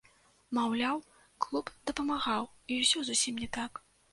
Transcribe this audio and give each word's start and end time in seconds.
Маўляў, 0.57 0.97
клуб 1.47 1.69
дапамагаў, 1.91 2.51
і 2.73 2.81
ўсё 2.85 2.99
зусім 3.11 3.35
не 3.45 3.49
так. 3.61 3.71